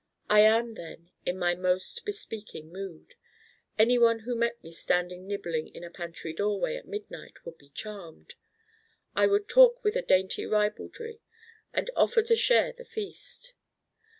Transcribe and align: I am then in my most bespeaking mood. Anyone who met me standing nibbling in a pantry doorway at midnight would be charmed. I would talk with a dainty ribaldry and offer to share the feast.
I 0.31 0.39
am 0.39 0.73
then 0.73 1.11
in 1.27 1.37
my 1.37 1.53
most 1.53 2.05
bespeaking 2.05 2.71
mood. 2.71 3.13
Anyone 3.77 4.21
who 4.21 4.33
met 4.35 4.63
me 4.63 4.71
standing 4.71 5.27
nibbling 5.27 5.67
in 5.75 5.83
a 5.83 5.91
pantry 5.91 6.33
doorway 6.33 6.75
at 6.75 6.87
midnight 6.87 7.45
would 7.45 7.59
be 7.59 7.69
charmed. 7.69 8.33
I 9.15 9.27
would 9.27 9.47
talk 9.47 9.83
with 9.83 9.95
a 9.95 10.01
dainty 10.01 10.47
ribaldry 10.47 11.21
and 11.71 11.91
offer 11.95 12.23
to 12.23 12.35
share 12.35 12.73
the 12.73 12.83
feast. 12.83 13.53